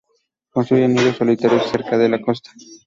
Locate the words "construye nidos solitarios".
0.49-1.69